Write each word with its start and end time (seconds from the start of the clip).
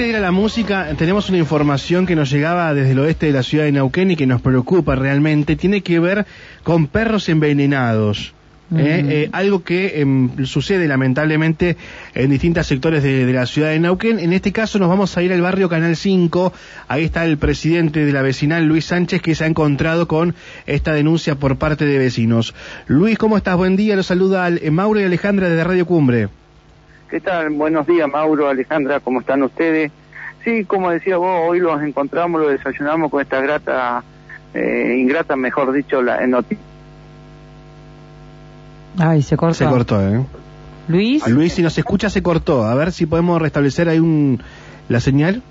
antes 0.00 0.12
de 0.14 0.18
ir 0.18 0.24
a 0.24 0.26
la 0.26 0.32
música, 0.32 0.88
tenemos 0.96 1.28
una 1.28 1.36
información 1.36 2.06
que 2.06 2.16
nos 2.16 2.30
llegaba 2.30 2.72
desde 2.72 2.92
el 2.92 3.00
oeste 3.00 3.26
de 3.26 3.32
la 3.32 3.42
ciudad 3.42 3.64
de 3.64 3.72
Neuquén 3.72 4.10
y 4.10 4.16
que 4.16 4.26
nos 4.26 4.40
preocupa 4.40 4.94
realmente. 4.96 5.56
Tiene 5.56 5.82
que 5.82 6.00
ver 6.00 6.24
con 6.62 6.86
perros 6.86 7.28
envenenados. 7.28 8.32
¿eh? 8.74 9.04
Eh, 9.10 9.28
algo 9.32 9.62
que 9.62 10.00
em, 10.00 10.46
sucede 10.46 10.88
lamentablemente 10.88 11.76
en 12.14 12.30
distintos 12.30 12.66
sectores 12.66 13.02
de, 13.02 13.26
de 13.26 13.32
la 13.34 13.44
ciudad 13.44 13.68
de 13.72 13.78
Neuquén. 13.78 14.18
En 14.20 14.32
este 14.32 14.52
caso 14.52 14.78
nos 14.78 14.88
vamos 14.88 15.14
a 15.18 15.22
ir 15.22 15.34
al 15.34 15.42
barrio 15.42 15.68
Canal 15.68 15.94
5. 15.94 16.50
Ahí 16.88 17.04
está 17.04 17.26
el 17.26 17.36
presidente 17.36 18.02
de 18.06 18.12
la 18.14 18.22
vecinal, 18.22 18.64
Luis 18.64 18.86
Sánchez, 18.86 19.20
que 19.20 19.34
se 19.34 19.44
ha 19.44 19.48
encontrado 19.48 20.08
con 20.08 20.34
esta 20.66 20.94
denuncia 20.94 21.34
por 21.34 21.58
parte 21.58 21.84
de 21.84 21.98
vecinos. 21.98 22.54
Luis, 22.86 23.18
¿cómo 23.18 23.36
estás? 23.36 23.58
Buen 23.58 23.76
día. 23.76 23.96
Los 23.96 24.06
saluda 24.06 24.46
al- 24.46 24.60
eh, 24.62 24.70
Mauro 24.70 24.98
y 24.98 25.04
Alejandra 25.04 25.50
de 25.50 25.62
Radio 25.62 25.84
Cumbre. 25.84 26.28
¿Qué 27.10 27.18
tal? 27.20 27.50
Buenos 27.50 27.88
días, 27.88 28.08
Mauro, 28.08 28.48
Alejandra, 28.48 29.00
¿cómo 29.00 29.18
están 29.18 29.42
ustedes? 29.42 29.90
Sí, 30.44 30.64
como 30.64 30.90
decía 30.90 31.16
vos, 31.16 31.40
hoy 31.48 31.58
los 31.58 31.82
encontramos, 31.82 32.40
los 32.40 32.52
desayunamos 32.52 33.10
con 33.10 33.20
esta 33.20 33.40
grata, 33.40 34.04
eh, 34.54 34.96
ingrata, 34.96 35.34
mejor 35.34 35.72
dicho, 35.72 36.00
la 36.02 36.24
noticia. 36.28 36.64
Ay, 38.96 39.22
se 39.22 39.36
cortó. 39.36 39.54
Se 39.54 39.64
cortó, 39.66 40.00
¿eh? 40.00 40.24
Luis. 40.86 41.24
A 41.24 41.28
Luis, 41.30 41.52
si 41.52 41.62
nos 41.62 41.76
escucha, 41.76 42.08
se 42.10 42.22
cortó. 42.22 42.64
A 42.64 42.76
ver 42.76 42.92
si 42.92 43.06
podemos 43.06 43.42
restablecer 43.42 43.88
ahí 43.88 43.98
un, 43.98 44.40
la 44.88 45.00
señal. 45.00 45.42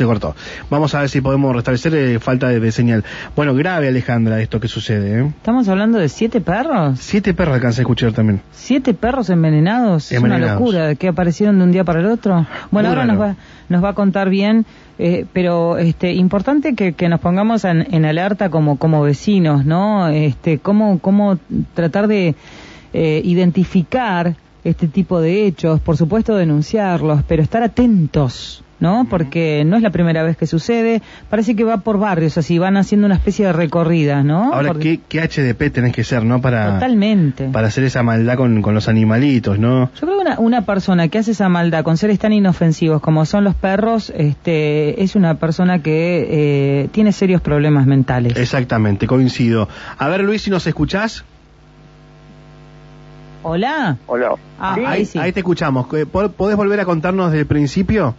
Se 0.00 0.06
cortó. 0.06 0.34
Vamos 0.70 0.94
a 0.94 1.00
ver 1.00 1.10
si 1.10 1.20
podemos 1.20 1.54
restablecer 1.54 1.94
eh, 1.94 2.18
falta 2.20 2.48
de, 2.48 2.58
de 2.58 2.72
señal. 2.72 3.04
Bueno, 3.36 3.54
grave, 3.54 3.88
Alejandra, 3.88 4.40
esto 4.40 4.58
que 4.58 4.66
sucede. 4.66 5.20
¿eh? 5.20 5.26
Estamos 5.36 5.68
hablando 5.68 5.98
de 5.98 6.08
siete 6.08 6.40
perros. 6.40 6.98
Siete 6.98 7.34
perros 7.34 7.56
alcancé 7.56 7.80
a 7.80 7.82
escuchar 7.82 8.12
también. 8.14 8.40
Siete 8.50 8.94
perros 8.94 9.28
envenenados. 9.28 10.10
Es 10.10 10.18
una 10.18 10.38
locura. 10.38 10.94
Que 10.94 11.08
aparecieron 11.08 11.58
de 11.58 11.64
un 11.64 11.72
día 11.72 11.84
para 11.84 12.00
el 12.00 12.06
otro. 12.06 12.46
Bueno, 12.70 12.88
Muy 12.88 12.98
ahora 12.98 13.04
nos 13.12 13.20
va, 13.20 13.36
nos 13.68 13.84
va 13.84 13.90
a 13.90 13.92
contar 13.92 14.30
bien. 14.30 14.64
eh, 14.98 15.26
pero 15.34 15.76
este 15.76 16.14
importante 16.14 16.74
que, 16.74 16.94
que 16.94 17.10
nos 17.10 17.20
pongamos 17.20 17.66
en, 17.66 17.86
en 17.94 18.06
alerta 18.06 18.48
como 18.48 18.78
como 18.78 19.02
vecinos, 19.02 19.66
¿no? 19.66 20.08
Este, 20.08 20.60
cómo 20.60 20.98
cómo 20.98 21.38
tratar 21.74 22.08
de 22.08 22.34
eh, 22.94 23.20
identificar 23.22 24.34
este 24.64 24.88
tipo 24.88 25.20
de 25.20 25.46
hechos, 25.46 25.80
por 25.80 25.96
supuesto 25.98 26.36
denunciarlos, 26.36 27.22
pero 27.28 27.42
estar 27.42 27.62
atentos, 27.62 28.62
¿no? 28.80 29.06
Porque 29.08 29.62
no 29.64 29.76
es 29.76 29.82
la 29.82 29.90
primera 29.90 30.22
vez 30.22 30.36
que 30.36 30.46
sucede, 30.46 31.02
parece 31.28 31.54
que 31.54 31.64
va 31.64 31.78
por 31.78 31.98
barrios, 31.98 32.36
así 32.38 32.58
van 32.58 32.76
haciendo 32.76 33.06
una 33.06 33.14
especie 33.16 33.46
de 33.46 33.52
recorridas, 33.52 34.24
¿no? 34.24 34.52
Ahora, 34.52 34.68
Porque- 34.68 34.98
¿qué, 35.08 35.20
¿qué 35.20 35.52
HDP 35.54 35.70
tenés 35.72 35.92
que 35.94 36.02
ser, 36.02 36.24
no? 36.24 36.40
Para, 36.40 36.74
Totalmente. 36.74 37.48
para 37.52 37.68
hacer 37.68 37.84
esa 37.84 38.02
maldad 38.02 38.36
con, 38.36 38.62
con 38.62 38.74
los 38.74 38.88
animalitos, 38.88 39.58
¿no? 39.58 39.90
Yo 39.94 40.00
creo 40.00 40.14
que 40.16 40.20
una, 40.22 40.38
una 40.40 40.62
persona 40.66 41.08
que 41.08 41.18
hace 41.18 41.32
esa 41.32 41.48
maldad 41.48 41.84
con 41.84 41.96
seres 41.96 42.18
tan 42.18 42.32
inofensivos 42.32 43.00
como 43.00 43.24
son 43.26 43.44
los 43.44 43.54
perros, 43.54 44.12
este, 44.16 45.02
es 45.02 45.14
una 45.14 45.34
persona 45.34 45.82
que 45.82 46.26
eh, 46.84 46.88
tiene 46.92 47.12
serios 47.12 47.40
problemas 47.40 47.86
mentales. 47.86 48.36
Exactamente, 48.36 49.06
coincido. 49.06 49.68
A 49.98 50.08
ver, 50.08 50.22
Luis, 50.22 50.42
si 50.42 50.50
nos 50.50 50.66
escuchás. 50.66 51.24
Hola. 53.42 53.96
Hola. 54.06 54.32
Ah, 54.58 54.74
sí, 54.76 54.84
ahí 54.86 55.04
sí. 55.06 55.18
Ahí 55.18 55.32
te 55.32 55.40
escuchamos. 55.40 55.86
Eh, 55.94 56.04
¿pod- 56.06 56.30
¿Podés 56.32 56.56
volver 56.56 56.78
a 56.80 56.84
contarnos 56.84 57.32
del 57.32 57.46
principio? 57.46 58.14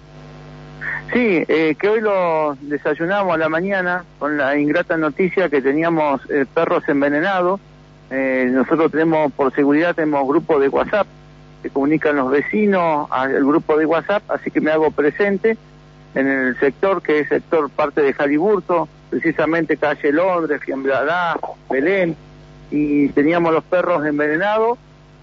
Sí, 1.14 1.44
eh, 1.48 1.76
que 1.80 1.90
hoy 1.90 2.02
los 2.02 2.58
desayunamos 2.70 3.34
a 3.34 3.38
la 3.38 3.50
mañana 3.50 4.04
con 4.20 4.38
la 4.38 4.58
ingrata 4.58 4.98
noticia 4.98 5.50
que 5.50 5.62
teníamos 5.62 6.22
eh, 6.30 6.46
perros 6.54 6.84
envenenados. 6.88 7.60
Eh, 8.10 8.50
nosotros 8.52 8.92
tenemos, 8.92 9.32
por 9.34 9.54
seguridad, 9.54 9.96
tenemos 9.96 10.28
grupo 10.28 10.60
de 10.60 10.70
WhatsApp 10.70 11.08
que 11.62 11.70
comunican 11.70 12.16
los 12.16 12.32
vecinos 12.32 13.08
al 13.12 13.46
grupo 13.46 13.78
de 13.78 13.86
WhatsApp, 13.86 14.24
así 14.30 14.50
que 14.50 14.62
me 14.62 14.72
hago 14.72 14.92
presente 14.92 15.58
en 16.16 16.28
el 16.28 16.60
sector 16.60 17.02
que 17.02 17.20
es 17.20 17.30
sector 17.30 17.70
parte 17.70 18.02
de 18.02 18.14
Jaliburto, 18.14 18.90
precisamente 19.10 19.78
calle 19.78 20.12
Londres, 20.12 20.62
Fiambladá, 20.64 21.38
Belén, 21.70 22.16
y 22.72 23.10
teníamos 23.10 23.54
los 23.54 23.64
perros 23.64 24.06
envenenados, 24.06 24.80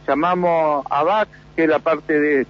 llamamos 0.06 0.84
a 0.90 1.02
VAX, 1.02 1.30
que 1.56 1.64
es 1.64 1.68
la 1.68 1.80
parte 1.80 2.20
de 2.20 2.46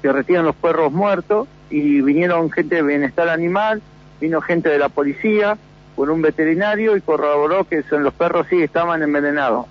que 0.00 0.12
retiran 0.12 0.44
los 0.44 0.54
perros 0.54 0.92
muertos, 0.92 1.48
y 1.74 2.00
vinieron 2.02 2.52
gente 2.52 2.76
de 2.76 2.82
bienestar 2.82 3.28
animal, 3.28 3.82
vino 4.20 4.40
gente 4.40 4.68
de 4.68 4.78
la 4.78 4.88
policía, 4.88 5.58
con 5.96 6.08
un 6.08 6.22
veterinario 6.22 6.96
y 6.96 7.00
corroboró 7.00 7.64
que 7.64 7.82
son, 7.84 8.04
los 8.04 8.14
perros 8.14 8.46
sí 8.48 8.62
estaban 8.62 9.02
envenenados. 9.02 9.66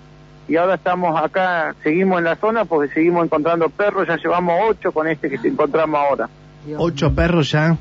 Y 0.46 0.56
ahora 0.56 0.74
estamos 0.74 1.18
acá, 1.18 1.74
seguimos 1.82 2.18
en 2.18 2.24
la 2.24 2.36
zona 2.36 2.66
porque 2.66 2.92
seguimos 2.92 3.24
encontrando 3.24 3.70
perros, 3.70 4.06
ya 4.06 4.16
llevamos 4.18 4.54
ocho 4.68 4.92
con 4.92 5.08
este 5.08 5.30
que 5.30 5.48
encontramos 5.48 5.98
ahora. 5.98 6.28
Ocho 6.76 7.14
perros 7.14 7.50
ya. 7.50 7.74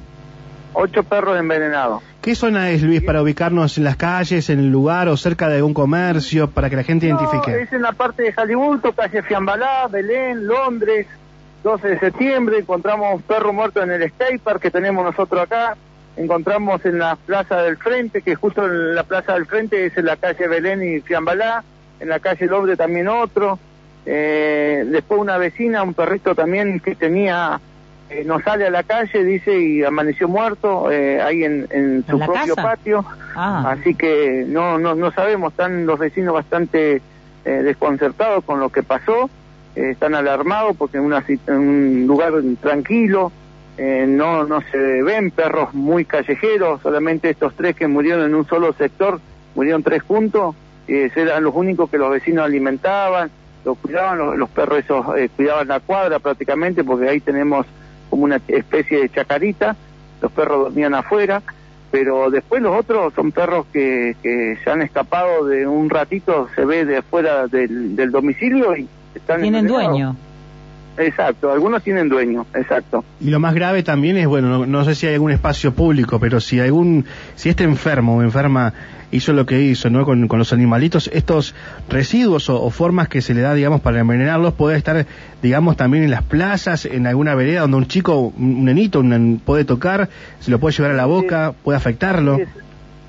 Ocho 0.72 1.03
perros 1.03 1.38
envenenados. 1.38 2.01
¿Qué 2.22 2.33
zona 2.35 2.69
es, 2.69 2.81
Luis, 2.81 3.03
para 3.03 3.22
ubicarnos 3.22 3.78
en 3.78 3.83
las 3.83 3.97
calles, 3.97 4.50
en 4.50 4.59
el 4.59 4.69
lugar 4.72 5.09
o 5.09 5.17
cerca 5.17 5.50
de 5.50 5.57
algún 5.57 5.73
comercio, 5.73 6.50
para 6.50 6.69
que 6.69 6.78
la 6.78 6.83
gente 6.83 7.07
No, 7.09 7.19
identifique? 7.19 7.62
es 7.63 7.73
en 7.73 7.81
la 7.81 7.91
parte 7.91 8.23
de 8.23 8.33
Hollywood, 8.35 8.79
calle 8.95 9.22
Fiambalá, 9.23 9.88
Belén, 9.91 10.47
Londres, 10.47 11.07
12 11.63 11.88
de 11.88 12.00
septiembre, 12.00 12.59
encontramos 12.59 13.16
un 13.16 13.22
perro 13.22 13.53
muerto 13.53 13.81
en 13.81 13.91
el 13.91 14.09
skatepark 14.09 14.62
que 14.62 14.72
tenemos 14.72 15.03
nosotros 15.06 15.41
acá, 15.41 15.75
encontramos 16.18 16.85
en 16.85 17.00
la 17.00 17.16
plaza 17.16 17.62
del 17.62 17.78
frente, 17.78 18.22
que 18.22 18.35
justo 18.35 18.66
en 18.66 18.94
la 18.96 19.03
plaza 19.03 19.34
del 19.34 19.46
frente 19.46 19.85
es 19.85 19.97
en 19.97 20.06
la 20.06 20.18
calle 20.18 20.47
Belén 20.47 20.84
y 20.84 21.00
Fiambalá, 21.01 21.63
en 22.00 22.09
la 22.09 22.19
calle 22.19 22.46
Londres 22.47 22.78
también 22.78 23.07
otro, 23.07 23.57
eh, 24.06 24.84
después 24.88 25.22
una 25.22 25.38
vecina, 25.38 25.84
un 25.84 25.94
perrito 25.94 26.35
también 26.35 26.81
que 26.81 26.96
tenía, 26.96 27.62
eh, 28.09 28.24
no 28.25 28.41
sale 28.41 28.68
a 28.68 28.69
la 28.69 28.84
calle, 28.84 29.24
dice, 29.24 29.57
y 29.57 29.84
amaneció 29.84 30.28
muerto 30.28 30.91
eh, 30.91 31.22
ahí 31.22 31.45
en, 31.45 31.68
en 31.72 32.06
su 32.07 32.19
propio 32.19 32.56
casa? 32.56 32.62
patio. 32.62 33.06
Ah, 33.35 33.72
Así 33.72 33.95
que 33.95 34.44
no, 34.45 34.78
no, 34.78 34.95
no 34.95 35.12
sabemos, 35.12 35.53
están 35.53 35.85
los 35.85 35.97
vecinos 35.97 36.34
bastante 36.34 37.01
eh, 37.45 37.50
desconcertados 37.50 38.44
con 38.44 38.59
lo 38.59 38.69
que 38.69 38.84
pasó, 38.84 39.30
eh, 39.75 39.91
están 39.91 40.16
alarmados 40.16 40.75
porque 40.78 40.97
en, 40.97 41.03
una, 41.03 41.23
en 41.28 41.57
un 41.57 42.07
lugar 42.07 42.34
tranquilo 42.61 43.31
eh, 43.78 44.06
no, 44.07 44.44
no 44.44 44.61
se 44.72 45.01
ven 45.01 45.31
perros 45.31 45.73
muy 45.73 46.06
callejeros, 46.06 46.81
solamente 46.81 47.29
estos 47.29 47.56
tres 47.56 47.75
que 47.75 47.88
murieron 47.88 48.25
en 48.25 48.35
un 48.35 48.45
solo 48.45 48.73
sector, 48.73 49.19
murieron 49.56 49.81
tres 49.81 50.03
juntos, 50.03 50.56
eran 50.88 51.44
los 51.44 51.56
únicos 51.56 51.89
que 51.89 51.97
los 51.97 52.12
vecinos 52.12 52.45
alimentaban, 52.45 53.31
los 53.66 53.78
cuidaban, 53.78 54.17
los, 54.17 54.38
los 54.38 54.50
perros 54.50 54.79
esos 54.79 55.06
eh, 55.17 55.29
cuidaban 55.35 55.67
la 55.67 55.79
cuadra 55.79 56.19
prácticamente 56.19 56.83
porque 56.83 57.09
ahí 57.09 57.19
tenemos 57.19 57.66
como 58.09 58.25
una 58.25 58.39
especie 58.47 59.00
de 59.00 59.09
chacarita, 59.09 59.75
los 60.22 60.31
perros 60.31 60.66
dormían 60.66 60.94
afuera, 60.94 61.41
pero 61.89 62.29
después 62.29 62.62
los 62.62 62.78
otros 62.78 63.13
son 63.13 63.31
perros 63.31 63.66
que, 63.72 64.16
que 64.22 64.57
se 64.63 64.69
han 64.69 64.81
escapado 64.81 65.45
de 65.45 65.66
un 65.66 65.89
ratito, 65.89 66.47
se 66.56 66.66
ve 66.66 66.85
de 66.85 66.97
afuera 66.97 67.47
del, 67.47 67.95
del 67.95 68.12
domicilio 68.12 68.75
y 68.75 68.88
están 69.16 69.41
tienen 69.41 69.68
dueño. 69.68 70.16
Exacto, 70.97 71.51
algunos 71.51 71.81
tienen 71.81 72.07
dueño, 72.07 72.46
exacto. 72.53 73.03
Y 73.19 73.31
lo 73.31 73.40
más 73.40 73.56
grave 73.56 73.81
también 73.81 74.18
es, 74.18 74.28
bueno, 74.28 74.50
no, 74.50 74.66
no 74.68 74.85
sé 74.85 74.94
si 74.94 75.07
hay 75.07 75.16
algún 75.16 75.31
espacio 75.31 75.74
público, 75.74 76.19
pero 76.19 76.40
si 76.40 76.59
algún, 76.59 77.06
si 77.35 77.50
este 77.50 77.63
enfermo 77.63 78.18
o 78.18 78.22
enferma 78.22 78.74
hizo 79.09 79.34
lo 79.34 79.46
que 79.46 79.62
hizo, 79.62 79.90
¿no? 79.90 80.06
Con, 80.06 80.28
con 80.28 80.40
los 80.40 80.53
animalitos, 80.53 81.09
estos 81.13 81.56
residuos 81.90 82.50
o, 82.50 82.62
o 82.62 82.69
formas 82.69 83.07
que 83.07 83.22
se 83.22 83.34
le 83.34 83.41
da, 83.41 83.53
digamos, 83.53 83.81
para 83.81 84.00
envenenarlos, 84.00 84.53
puede 84.53 84.78
estar, 84.78 85.06
digamos, 85.41 85.78
también 85.78 86.03
en 86.03 86.12
las 86.12 86.24
plazas, 86.24 86.85
en 86.85 87.07
alguna 87.07 87.34
vereda 87.34 87.62
donde 87.62 87.78
un 87.78 87.88
chico, 87.88 88.34
un 88.38 88.66
nenito, 88.66 89.00
un 89.00 89.41
puede 89.44 89.66
tocar, 89.66 90.09
se 90.40 90.51
lo 90.51 90.59
puede 90.59 90.75
llevar 90.75 90.91
a 90.91 90.95
la 90.95 91.06
boca, 91.06 91.53
puede 91.63 91.78
afectarlo. 91.78 92.40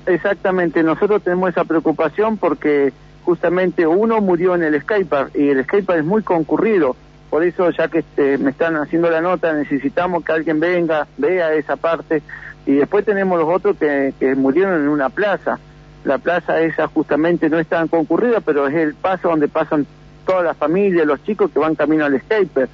Exactamente, 0.05 0.83
nosotros 0.83 1.23
tenemos 1.23 1.49
esa 1.49 1.65
preocupación 1.65 2.37
porque 2.37 2.93
justamente 3.25 3.85
uno 3.87 4.21
murió 4.21 4.55
en 4.55 4.63
el 4.63 4.79
skatepark 4.81 5.35
y 5.35 5.49
el 5.49 5.63
skatepark 5.63 5.99
es 5.99 6.05
muy 6.05 6.23
concurrido. 6.23 6.95
Por 7.29 7.43
eso, 7.43 7.69
ya 7.71 7.87
que 7.89 7.99
este, 7.99 8.37
me 8.37 8.51
están 8.51 8.75
haciendo 8.77 9.09
la 9.09 9.19
nota, 9.19 9.51
necesitamos 9.53 10.23
que 10.23 10.31
alguien 10.31 10.59
venga, 10.59 11.07
vea 11.17 11.53
esa 11.53 11.75
parte. 11.75 12.21
Y 12.65 12.73
después 12.75 13.03
tenemos 13.03 13.37
los 13.39 13.49
otros 13.49 13.75
que, 13.77 14.13
que 14.19 14.35
murieron 14.35 14.75
en 14.81 14.87
una 14.87 15.09
plaza. 15.09 15.59
La 16.05 16.17
plaza 16.19 16.61
esa 16.61 16.87
justamente 16.87 17.49
no 17.49 17.59
es 17.59 17.67
tan 17.67 17.87
concurrida, 17.87 18.39
pero 18.39 18.67
es 18.67 18.75
el 18.75 18.93
paso 18.93 19.29
donde 19.29 19.47
pasan 19.47 19.85
toda 20.25 20.43
la 20.43 20.53
familia, 20.53 21.03
los 21.03 21.21
chicos 21.23 21.51
que 21.51 21.59
van 21.59 21.75
camino 21.75 22.05
al 22.05 22.17
skatepark. 22.21 22.69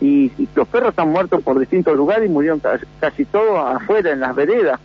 Y, 0.00 0.30
los 0.54 0.68
perros 0.68 0.90
están 0.90 1.08
muertos 1.10 1.42
por 1.42 1.58
distintos 1.58 1.96
lugares 1.96 2.28
y 2.28 2.32
murieron 2.32 2.60
ca- 2.60 2.78
casi 3.00 3.24
todos 3.24 3.58
afuera, 3.74 4.12
en 4.12 4.20
las 4.20 4.34
veredas 4.34 4.78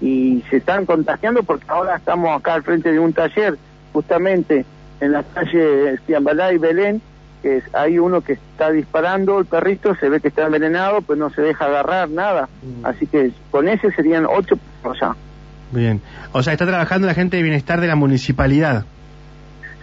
y 0.00 0.44
se 0.50 0.58
están 0.58 0.84
contagiando 0.84 1.42
porque 1.42 1.64
ahora 1.68 1.96
estamos 1.96 2.38
acá 2.38 2.52
al 2.54 2.62
frente 2.62 2.92
de 2.92 2.98
un 2.98 3.12
taller, 3.14 3.56
justamente 3.96 4.66
en 5.00 5.12
la 5.12 5.22
calle 5.22 5.96
Fiambalá 6.06 6.52
y 6.52 6.58
Belén, 6.58 7.00
que 7.42 7.56
es- 7.58 7.74
hay 7.74 7.98
uno 7.98 8.20
que 8.20 8.34
está 8.34 8.70
disparando, 8.70 9.38
el 9.38 9.46
perrito 9.46 9.94
se 9.94 10.10
ve 10.10 10.20
que 10.20 10.28
está 10.28 10.44
envenenado, 10.44 11.00
pues 11.00 11.18
no 11.18 11.30
se 11.30 11.40
deja 11.40 11.64
agarrar 11.64 12.10
nada. 12.10 12.46
Así 12.82 13.06
que 13.06 13.30
con 13.50 13.68
ese 13.68 13.90
serían 13.92 14.26
ocho 14.26 14.56
perros 14.82 14.98
ya. 15.00 15.16
Bien. 15.72 16.02
O 16.32 16.42
sea, 16.42 16.52
está 16.52 16.66
trabajando 16.66 17.06
la 17.06 17.14
gente 17.14 17.38
de 17.38 17.42
bienestar 17.42 17.80
de 17.80 17.86
la 17.86 17.96
municipalidad. 17.96 18.84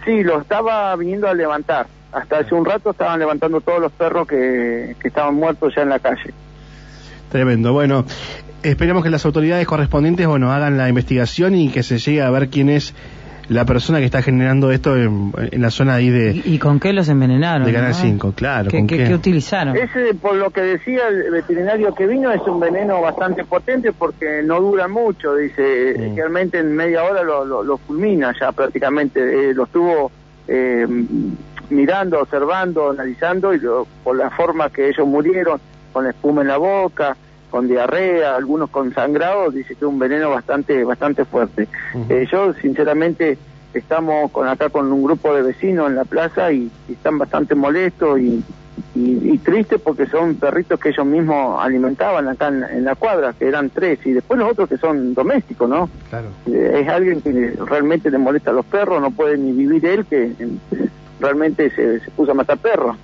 Sí, 0.04 0.22
lo 0.22 0.40
estaba 0.40 0.94
viniendo 0.94 1.26
a 1.28 1.34
levantar. 1.34 1.86
Hasta 2.12 2.38
hace 2.38 2.54
un 2.54 2.64
rato 2.64 2.90
estaban 2.92 3.18
levantando 3.18 3.60
todos 3.60 3.80
los 3.80 3.90
perros 3.92 4.28
que, 4.28 4.94
que 5.00 5.08
estaban 5.08 5.34
muertos 5.34 5.72
ya 5.74 5.82
en 5.82 5.88
la 5.88 5.98
calle. 5.98 6.32
Tremendo. 7.32 7.72
Bueno, 7.72 8.04
esperemos 8.62 9.02
que 9.02 9.10
las 9.10 9.24
autoridades 9.26 9.66
correspondientes, 9.66 10.24
bueno, 10.26 10.52
hagan 10.52 10.76
la 10.78 10.88
investigación 10.88 11.54
y 11.56 11.70
que 11.70 11.82
se 11.82 11.98
llegue 11.98 12.22
a 12.22 12.30
ver 12.30 12.48
quién 12.50 12.68
es 12.68 12.94
la 13.48 13.64
persona 13.64 13.98
que 13.98 14.06
está 14.06 14.22
generando 14.22 14.70
esto 14.70 14.96
en, 14.96 15.32
la 15.52 15.70
zona 15.70 15.94
ahí 15.94 16.10
de... 16.10 16.42
¿Y, 16.44 16.58
con 16.58 16.80
qué 16.80 16.92
los 16.92 17.08
envenenaron? 17.08 17.66
De 17.66 17.72
Canal 17.72 17.94
5, 17.94 18.32
claro. 18.32 18.70
¿Qué, 18.70 18.86
qué, 18.86 19.14
utilizaron? 19.14 19.76
Ese, 19.76 20.14
por 20.14 20.36
lo 20.36 20.50
que 20.50 20.62
decía 20.62 21.08
el 21.08 21.30
veterinario 21.30 21.94
que 21.94 22.06
vino, 22.06 22.30
es 22.32 22.42
un 22.42 22.60
veneno 22.60 23.00
bastante 23.00 23.44
potente 23.44 23.92
porque 23.92 24.42
no 24.44 24.60
dura 24.60 24.88
mucho, 24.88 25.34
dice, 25.36 26.12
realmente 26.14 26.58
en 26.58 26.74
media 26.74 27.04
hora 27.04 27.22
lo, 27.22 27.62
lo, 27.62 27.78
fulmina 27.78 28.32
ya 28.38 28.52
prácticamente, 28.52 29.20
eh, 29.20 29.54
lo 29.54 29.64
estuvo 29.64 30.10
eh, 30.48 30.86
mirando, 31.70 32.20
observando, 32.20 32.90
analizando 32.90 33.54
y 33.54 33.60
por 34.02 34.16
la 34.16 34.30
forma 34.30 34.70
que 34.70 34.88
ellos 34.88 35.06
murieron, 35.06 35.60
con 35.92 36.06
espuma 36.06 36.42
en 36.42 36.48
la 36.48 36.56
boca, 36.56 37.16
con 37.54 37.68
diarrea, 37.68 38.34
algunos 38.34 38.68
con 38.68 38.92
sangrado, 38.92 39.48
dice 39.52 39.76
que 39.76 39.84
es 39.84 39.88
un 39.88 39.96
veneno 39.96 40.28
bastante 40.28 40.82
bastante 40.82 41.24
fuerte. 41.24 41.68
Eh, 42.08 42.26
yo 42.28 42.52
sinceramente 42.54 43.38
estamos 43.72 44.32
con 44.32 44.48
acá 44.48 44.70
con 44.70 44.92
un 44.92 45.04
grupo 45.04 45.32
de 45.32 45.42
vecinos 45.42 45.88
en 45.88 45.94
la 45.94 46.04
plaza 46.04 46.50
y, 46.50 46.68
están 46.90 47.16
bastante 47.16 47.54
molestos 47.54 48.18
y, 48.18 48.42
y, 48.96 49.38
tristes 49.38 49.80
porque 49.80 50.06
son 50.06 50.34
perritos 50.34 50.80
que 50.80 50.88
ellos 50.88 51.06
mismos 51.06 51.64
alimentaban 51.64 52.26
acá 52.26 52.48
en, 52.48 52.84
la 52.84 52.96
cuadra, 52.96 53.32
que 53.38 53.46
eran 53.46 53.70
tres, 53.70 54.00
y 54.04 54.10
después 54.10 54.36
los 54.40 54.50
otros 54.50 54.68
que 54.68 54.76
son 54.76 55.14
domésticos, 55.14 55.68
¿no? 55.68 55.88
Claro. 56.10 56.30
Eh, 56.50 56.80
es 56.82 56.88
alguien 56.88 57.20
que 57.20 57.56
realmente 57.64 58.10
le 58.10 58.18
molesta 58.18 58.50
a 58.50 58.54
los 58.54 58.66
perros, 58.66 59.00
no 59.00 59.12
puede 59.12 59.38
ni 59.38 59.52
vivir 59.52 59.86
él, 59.86 60.04
que 60.06 60.32
realmente 61.20 61.70
se, 61.70 62.00
se 62.00 62.10
puso 62.10 62.32
a 62.32 62.34
matar 62.34 62.58
perros. 62.58 62.96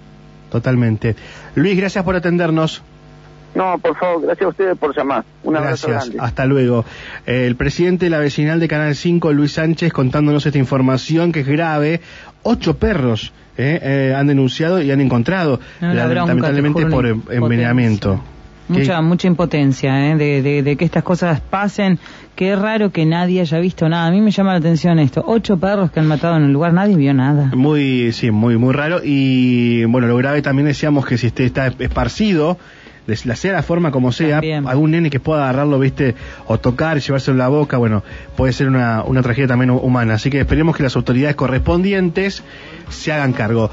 Totalmente. 0.50 1.14
Luis, 1.54 1.76
gracias 1.76 2.02
por 2.02 2.16
atendernos. 2.16 2.82
No, 3.54 3.78
por 3.78 3.96
favor, 3.96 4.22
gracias 4.22 4.46
a 4.46 4.48
ustedes 4.48 4.78
por 4.78 4.96
llamar. 4.96 5.24
Un 5.42 5.56
abrazo 5.56 5.88
gracias, 5.88 6.16
hasta 6.20 6.46
luego. 6.46 6.84
el 7.26 7.56
presidente 7.56 8.06
de 8.06 8.10
la 8.10 8.18
vecinal 8.18 8.60
de 8.60 8.68
Canal 8.68 8.94
5, 8.94 9.32
Luis 9.32 9.52
Sánchez, 9.52 9.92
contándonos 9.92 10.46
esta 10.46 10.58
información 10.58 11.32
que 11.32 11.40
es 11.40 11.48
grave. 11.48 12.00
Ocho 12.42 12.78
perros 12.78 13.32
eh, 13.58 13.78
eh, 13.82 14.14
han 14.16 14.26
denunciado 14.26 14.80
y 14.80 14.90
han 14.90 15.00
encontrado, 15.00 15.60
lamentablemente 15.80 16.86
por 16.86 17.06
envenenamiento. 17.06 18.20
Mucha, 18.68 19.02
mucha 19.02 19.26
impotencia 19.26 20.12
¿eh? 20.12 20.16
de, 20.16 20.62
de, 20.62 20.76
que 20.76 20.84
estas 20.84 21.02
cosas 21.02 21.40
pasen. 21.40 21.98
Qué 22.36 22.54
raro 22.54 22.90
que 22.90 23.04
nadie 23.04 23.40
haya 23.40 23.58
visto 23.58 23.88
nada. 23.88 24.06
A 24.06 24.10
mí 24.12 24.20
me 24.20 24.30
llama 24.30 24.52
la 24.52 24.58
atención 24.58 24.98
esto. 25.00 25.24
Ocho 25.26 25.58
perros 25.58 25.90
que 25.90 25.98
han 25.98 26.06
matado 26.06 26.36
en 26.36 26.44
el 26.44 26.52
lugar, 26.52 26.72
nadie 26.72 26.96
vio 26.96 27.12
nada. 27.12 27.50
Muy, 27.54 28.12
sí, 28.12 28.30
muy, 28.30 28.56
muy 28.56 28.72
raro. 28.72 29.00
Y 29.02 29.84
bueno, 29.86 30.06
lo 30.06 30.16
grave 30.16 30.40
también 30.40 30.66
decíamos 30.66 31.04
que 31.04 31.18
si 31.18 31.26
este 31.26 31.44
está 31.44 31.66
esparcido, 31.66 32.56
de 32.56 32.89
la 33.24 33.36
sea 33.36 33.52
la 33.52 33.62
forma 33.62 33.90
como 33.90 34.12
sea, 34.12 34.40
algún 34.66 34.90
nene 34.92 35.10
que 35.10 35.20
pueda 35.20 35.44
agarrarlo, 35.44 35.78
viste, 35.78 36.14
o 36.46 36.58
tocar, 36.58 36.96
y 36.96 37.00
llevárselo 37.00 37.34
en 37.34 37.38
la 37.38 37.48
boca, 37.48 37.76
bueno, 37.76 38.02
puede 38.36 38.52
ser 38.52 38.68
una, 38.68 39.02
una 39.04 39.22
tragedia 39.22 39.48
también 39.48 39.70
humana. 39.70 40.14
Así 40.14 40.30
que 40.30 40.40
esperemos 40.40 40.76
que 40.76 40.82
las 40.82 40.96
autoridades 40.96 41.36
correspondientes 41.36 42.42
se 42.88 43.12
hagan 43.12 43.32
cargo. 43.32 43.70